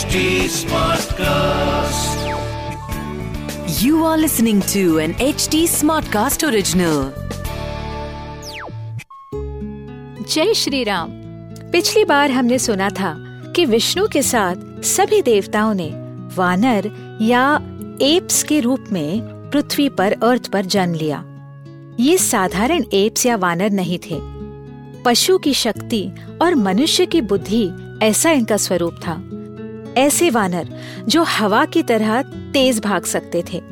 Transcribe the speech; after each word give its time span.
HD 0.00 0.20
Smartcast. 0.48 2.20
You 3.82 4.04
are 4.04 4.16
listening 4.16 4.60
to 4.72 4.98
an 4.98 5.12
HD 5.14 5.58
Smartcast 5.72 6.44
original. 6.48 7.00
जय 10.24 10.54
श्री 10.54 10.82
राम 10.84 11.10
पिछली 11.72 12.04
बार 12.04 12.30
हमने 12.30 12.58
सुना 12.58 12.88
था 12.90 13.14
कि 13.56 13.64
विष्णु 13.64 14.06
के 14.08 14.22
साथ 14.22 14.82
सभी 14.86 15.20
देवताओं 15.22 15.72
ने 15.74 15.90
वानर 16.36 16.90
या 17.22 17.44
एप्स 18.02 18.42
के 18.42 18.60
रूप 18.60 18.84
में 18.92 19.50
पृथ्वी 19.50 19.88
पर 19.98 20.16
अर्थ 20.22 20.48
पर 20.52 20.66
जन्म 20.66 20.94
लिया 20.94 21.22
ये 22.00 22.16
साधारण 22.18 22.84
एप्स 22.92 23.26
या 23.26 23.36
वानर 23.36 23.70
नहीं 23.72 23.98
थे 24.06 24.20
पशु 25.04 25.38
की 25.38 25.54
शक्ति 25.54 26.02
और 26.42 26.54
मनुष्य 26.68 27.06
की 27.06 27.20
बुद्धि 27.32 27.68
ऐसा 28.02 28.30
इनका 28.30 28.56
स्वरूप 28.56 28.96
था 29.06 29.22
ऐसे 29.98 30.30
वानर 30.30 30.68
जो 31.08 31.22
हवा 31.22 31.64
की 31.64 31.82
तरह 31.82 32.22
तेज 32.22 32.80
भाग 32.80 33.04
सकते 33.04 33.44
थे। 33.52 33.62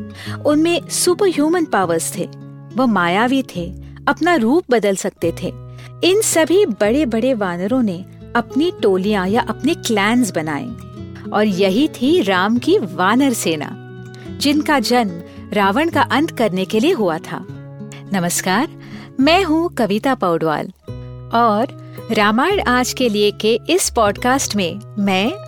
उनमें 0.46 0.88
सुपर 0.88 1.28
ह्यूमन 1.28 1.64
पावर्स 1.64 2.18
थे। 2.18 2.28
वो 2.74 2.86
मायावी 2.86 3.42
थे, 3.42 3.74
अपना 4.08 4.34
रूप 4.34 4.64
बदल 4.70 4.96
सकते 4.96 5.32
थे। 5.42 5.52
इन 6.04 6.20
सभी 6.22 6.66
बड़े 6.66 7.06
बड़े 7.06 7.34
वानरों 7.34 7.82
ने 7.82 8.04
अपनी 8.36 8.72
टोलियाँ 8.82 9.28
या 9.28 9.40
अपने 9.40 9.74
क्लैंस 9.74 10.32
बनाए। 10.34 10.68
और 11.30 11.44
यही 11.44 11.88
थी 11.88 12.22
राम 12.22 12.58
की 12.58 12.78
वानर 12.78 13.32
सेना, 13.32 13.68
जिनका 14.38 14.78
जन्म 14.78 15.22
रावण 15.52 15.90
का 15.90 16.02
अंत 16.02 16.30
करने 16.30 16.64
के 16.64 16.80
लिए 16.80 16.92
हुआ 16.92 17.18
था। 17.18 17.46
नमस्कार, 18.12 18.68
मैं 19.20 19.44
हूँ 19.44 19.74
कविता 19.74 20.14
पौडवाल। 20.14 20.66
और 21.34 21.88
रामायण 22.12 22.60
आज 22.60 22.92
के 22.92 23.08
लिए 23.08 23.30
के 23.30 23.60
इस 23.70 23.90
पॉडकास्ट 23.90 24.56
में 24.56 24.80
मैं 24.98 25.47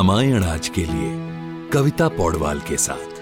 रामायण 0.00 0.44
आज 0.44 0.68
के 0.68 0.80
लिए, 0.80 1.08
कविता 1.70 2.08
पौडवाल 2.08 2.60
के 2.60 2.76
साथ। 2.76 3.18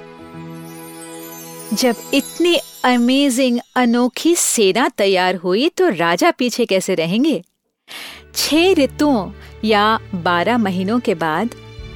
जब 1.75 1.97
इतनी 2.15 2.55
अमेजिंग 2.85 3.59
अनोखी 3.77 4.35
सेना 4.35 4.89
तैयार 4.89 5.35
हुई 5.35 5.69
तो 5.69 5.89
राजा 5.89 6.31
पीछे 6.31 6.67
कैसे 6.67 6.95
रहेंगे? 6.95 7.43
छह 8.35 8.73
ऋतुओं 8.75 9.33
या 9.65 9.99
बारह 10.15 10.59
महीनों 10.59 11.01
के 11.01 11.15
बाद 11.15 11.55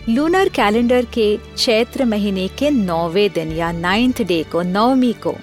लूनर 0.08 0.48
कैलेंडर 0.48 1.04
के 1.04 1.38
चैत्र 1.58 2.04
महीने 2.04 2.48
के 2.48 2.70
नौवे 2.70 3.28
दिन 3.28 3.52
या 3.52 3.72
नाइन्थ 3.72 4.22
डे 4.22 4.42
को, 4.42 4.62
नवमी 4.62 5.12
को, 5.12 5.34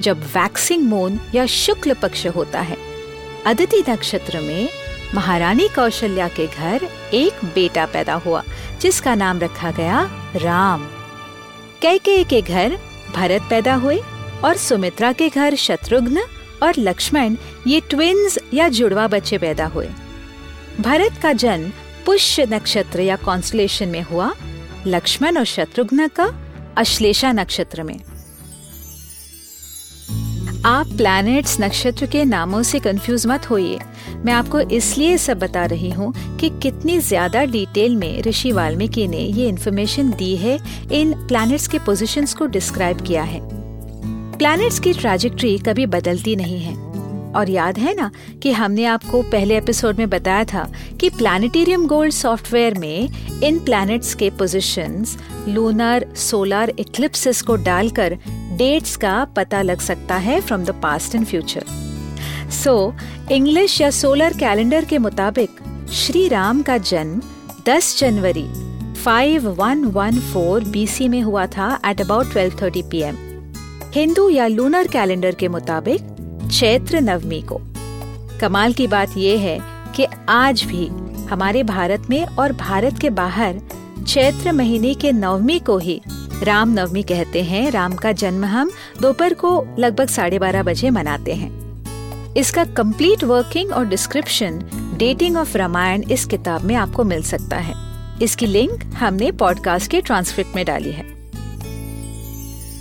जब 0.00 0.22
वैक्सिंग 0.22 0.82
मून 0.82 1.20
या 1.34 1.46
शुक्ल 1.46 1.94
पक्ष 1.94 2.26
होता 2.26 2.60
है, 2.60 2.76
अदिति 3.46 3.84
नक्षत्र 3.90 4.40
में 4.40 4.68
महारानी 5.14 5.68
कौशल्या 5.68 6.28
के 6.28 6.46
घर 6.46 6.88
एक 7.14 7.44
बेटा 7.44 7.86
पैदा 7.86 8.14
हुआ, 8.14 8.42
जिसका 8.80 9.14
नाम 9.14 9.38
रखा 9.38 9.70
गया 9.70 10.10
राम। 10.36 10.88
कैके 11.82 12.24
के 12.24 12.42
घर 12.42 12.78
भरत 13.16 13.42
पैदा 13.50 13.74
हुए 13.74 13.98
और 14.44 14.56
सुमित्रा 14.56 15.12
के 15.12 15.28
घर 15.28 15.54
शत्रुघ्न 15.54 16.22
और 16.62 16.74
लक्ष्मण, 16.78 17.36
ये 17.66 17.80
ट्विन्स 17.80 18.38
या 18.54 18.68
जुड़वा 18.68 19.06
बच्चे 19.06 19.38
पैदा 19.38 19.66
हुए। 19.66 19.88
भरत 20.80 21.20
का 21.22 21.32
जन्म 21.32 21.72
पुष्य 22.06 22.46
नक्षत्र 22.46 23.00
या 23.00 23.16
कॉन्स्टलेशन 23.16 23.88
में 23.88 24.02
हुआ, 24.02 24.32
लक्ष्मण 24.86 25.36
और 25.36 25.44
शत्रुघ्न 25.44 26.08
का 26.08 26.32
अश्लेषा 26.76 27.32
नक्षत्र 27.32 27.82
में। 27.82 28.00
आप 30.66 30.86
प्लैनेट्स 30.86 31.56
नक्षत्र 31.60 32.06
के 32.06 32.24
नामों 32.24 32.62
से 32.62 32.78
कंफ्यूज 32.78 33.26
मत 33.26 33.48
होइए। 33.50 33.78
मैं 34.24 34.32
आपको 34.32 34.60
इसलिए 34.60 35.16
सब 35.18 35.38
बता 35.38 35.64
रही 35.64 35.90
हूँ 35.90 36.12
कि 36.38 36.48
कितनी 36.62 36.98
ज़्यादा 36.98 37.44
डिटेल 37.44 37.94
में 37.96 38.20
ऋषि 38.22 38.50
वाल्मीकि 38.52 39.06
ने 39.08 39.18
ये 39.18 39.46
इन्फॉर्मेशन 39.48 40.10
दी 40.10 40.34
है, 40.36 40.58
इन 40.92 41.14
प्लैनेट्स 41.26 41.66
के 41.66 41.78
पोजीशंस 41.78 42.34
को 42.34 42.46
डिस्क्राइब 42.46 43.00
किया 43.00 43.22
है। 43.22 43.40
प्लैनेट्स 44.38 44.80
की 44.80 44.92
ट्रैजेक्टरी 44.92 45.56
कभी 45.58 45.86
बदलती 45.86 46.36
नहीं 46.36 46.60
है। 46.60 46.74
और 47.32 47.50
याद 47.50 47.78
है 47.78 47.94
ना 47.94 48.10
कि 48.42 48.52
हमने 48.52 48.84
आपको 48.84 49.22
पहले 49.22 49.56
एपिसोड 49.56 49.98
में 49.98 50.08
बताया 50.10 50.44
था 50.44 50.68
कि 51.00 51.10
प्लानिटेरियम 51.10 51.86
गोल्ड 51.86 52.12
सॉफ्टवेयर 52.12 52.78
में 52.78 53.08
इन 53.42 53.58
प्लैनेट्स 53.58 54.14
के 54.14 54.30
पोजीशंस 54.30 55.16
लूनर 55.48 56.06
सोलर 56.18 56.72
इक्लिप्सिस 56.78 57.42
को 57.42 57.56
डालकर 57.56 58.18
डेट्स 58.52 58.96
का 58.96 59.24
पता 59.24 59.62
लग 59.62 59.80
सकता 59.80 60.16
है 60.16 60.40
from 60.40 60.64
the 60.64 60.70
past 60.70 61.14
and 61.14 61.26
future 61.26 61.64
so 62.50 62.94
English 63.30 63.80
या 63.80 63.90
सोलर 63.90 64.32
कैलेंडर 64.32 64.84
के 64.84 64.98
मुताबिक 64.98 65.50
श्री 65.92 66.28
राम 66.28 66.62
का 66.62 66.78
जन्म 66.78 67.22
10 67.68 67.98
जनवरी 67.98 68.46
5114 69.04 70.68
बीसी 70.68 71.08
में 71.08 71.20
हुआ 71.22 71.46
था 71.46 71.80
एट 71.86 72.00
अबाउट 72.00 72.26
12:30 72.26 72.82
पीएम 72.90 73.16
हिंदू 73.94 74.28
या 74.28 74.46
लूनर 74.46 74.88
कैलेंडर 74.88 75.34
के 75.34 75.48
मुताबिक, 75.48 76.00
चैत्र 76.52 77.00
नवमी 77.00 77.42
को। 77.42 77.60
कमाल 78.40 78.72
की 78.72 78.86
बात 78.86 79.16
यह 79.16 79.40
है 79.40 79.58
कि 79.96 80.06
आज 80.28 80.62
भी 80.62 80.86
हमारे 81.30 81.62
भारत 81.62 82.06
में 82.10 82.26
और 82.26 82.52
भारत 82.52 82.98
के 82.98 83.10
बाहर 83.10 83.60
चैत्र 84.08 84.52
महीने 84.52 84.94
के 84.94 85.12
नवमी 85.12 85.58
को 85.58 85.78
ही 85.78 86.00
राम 86.42 86.72
नवमी 86.72 87.02
कहते 87.02 87.42
हैं, 87.42 87.70
राम 87.70 87.94
का 87.94 88.12
जन्म 88.12 88.44
हम 88.44 88.70
दोपहर 89.02 89.34
को 89.34 89.76
लगभग 89.78 90.08
साढ़े 90.08 90.38
बारह 90.38 90.62
बजे 90.62 90.90
मनाते 90.90 91.34
हैं। 91.34 92.34
इसका 92.34 92.64
कंप्लीट 92.64 93.24
वर्किंग 93.24 93.72
और 93.72 93.86
डिस्क्रिप्शन 93.86 94.58
डेटिंग 94.96 95.36
ऑफ़ 95.36 95.56
रामायण 95.56 96.02
इस 96.02 96.24
किताब 96.24 96.62
में 96.62 96.74
आपको 96.74 97.04
मिल 97.04 97.22
सकता 97.22 97.56
है। 97.56 97.74
इसकी 98.22 98.46
लिंक 98.46 98.84
हमने 98.94 99.30
पॉडकास्ट 99.32 99.90
के 99.90 100.00
ट्रांसक्रिप्ट 100.00 100.56
में 100.56 100.64
डाली 100.64 100.92
है। 100.92 101.04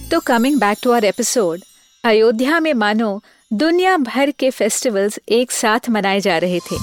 तो 0.09 0.19
coming 0.19 0.59
back 0.59 0.77
to 0.83 0.91
our 0.91 1.05
episode 1.05 1.59
Ayodhya 2.03 2.59
में 2.59 2.73
मानो 2.73 3.21
दुनिया 3.53 3.97
भर 3.97 4.31
के 4.31 4.49
फेस्टिवल्स 4.49 5.19
एक 5.29 5.51
साथ 5.51 5.89
मनाए 5.89 6.19
जा 6.19 6.37
रहे 6.37 6.59
थे। 6.59 6.77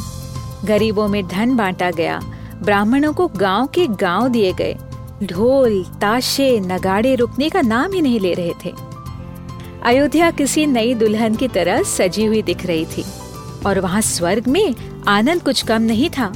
गरीबों 0.64 1.08
में 1.08 1.26
धन 1.28 1.56
बांटा 1.56 1.90
गया, 1.90 2.20
ब्राह्मणों 2.62 3.12
को 3.12 3.28
गाँव 3.28 3.66
के 3.66 3.86
गाँव 3.86 4.28
दिए 4.28 4.52
गए 4.52 4.76
ढोल, 5.22 5.82
ताशे, 6.00 6.48
नगाड़े 6.60 7.14
रुकने 7.14 7.48
का 7.48 7.60
नाम 7.60 7.92
ही 7.92 8.00
नहीं 8.00 8.20
ले 8.20 8.32
रहे 8.34 8.52
थे। 8.64 8.72
अयोध्या 9.82 10.30
किसी 10.30 10.66
नई 10.66 10.94
दुल्हन 10.94 11.34
की 11.34 11.48
तरह 11.48 11.82
सजी 11.82 12.24
हुई 12.24 12.42
दिख 12.42 12.64
रही 12.66 12.84
थी, 12.86 13.04
और 13.66 13.80
वहाँ 13.80 14.00
स्वर्ग 14.00 14.48
में 14.48 14.74
आनंद 15.08 15.42
कुछ 15.42 15.62
कम 15.62 15.82
नहीं 15.82 16.10
था, 16.10 16.32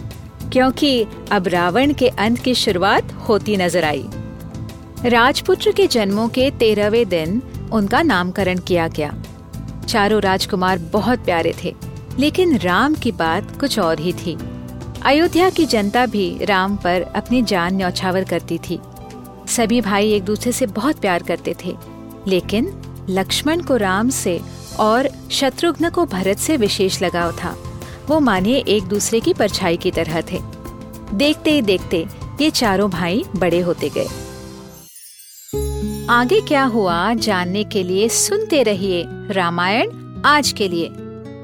क्योंकि 0.53 1.07
अब 1.33 1.49
रावण 1.49 1.93
के 1.93 2.09
अंत 2.09 2.39
की 2.39 2.55
शुरुआत 2.55 3.13
होती 3.29 3.57
नज़र 3.57 3.85
आई। 3.85 4.05
राजपुत्र 5.05 5.73
के 5.73 5.87
जन्मों 5.87 6.29
के 6.29 6.51
तेरहवें 6.51 7.09
दिन 7.09 7.43
उनका 7.73 8.03
नामकरण 8.03 8.59
किया 8.59 8.89
गया। 8.89 9.15
चारों 9.89 10.21
राजकुमार 10.23 10.79
बहुत 10.93 11.25
प्यारे 11.25 11.55
थे, 11.65 11.75
लेकिन 12.19 12.57
राम 12.59 12.95
की 12.95 13.13
बात 13.13 13.57
कुछ 13.61 13.79
और 13.79 14.01
ही 14.01 14.13
थी। 14.15 14.37
अयोध्या 15.03 15.51
की 15.51 15.65
जनता 15.67 16.07
भी 16.07 16.45
राम 16.45 16.77
पर 16.77 17.03
अपनी 17.03 17.43
जान 17.43 17.77
न्यौछावर 17.77 18.25
करती 18.25 18.59
थी। 18.59 18.79
सभी 19.49 19.81
भाई 19.81 20.11
एक 20.13 20.25
दूसरे 20.25 20.53
से 20.53 20.67
बहुत 20.67 21.01
प्यार 21.01 21.23
करते 21.23 21.55
थे, 21.65 21.75
लेकिन 22.29 22.71
लक्ष्मण 23.11 23.61
को 23.61 23.77
राम 23.77 24.11
से 24.11 24.41
और 24.79 25.09
शत्रुघ्न 25.31 25.91
को 25.91 26.07
भरत 26.07 26.39
से 26.39 26.57
विशेष 26.57 27.03
लगाव 27.03 27.33
था। 27.33 27.57
वो 28.07 28.21
मानिए 28.21 28.59
एक 28.69 28.85
दूसरे 28.85 29.21
की 29.21 29.35
परछाई 29.35 29.77
की 29.77 29.91
तरह 29.91 30.21
थे। 30.33 30.41
देखते 31.15 31.51
ही 31.51 31.63
देखते 31.63 32.07
ये 32.41 32.51
चारों 32.51 32.91
भाई 32.91 33.25
बड़े 33.37 33.61
होते 33.61 33.89
गए। 33.89 34.07
आगे 36.11 36.41
क्या 36.41 36.65
हुआ, 36.65 37.15
जानने 37.15 37.65
के 37.65 37.83
लिए 37.83 38.09
सुनते 38.09 38.63
रहिए 38.63 39.05
रामायण 39.09 39.91
आज 40.25 40.53
के 40.53 40.69
लिए। 40.69 40.93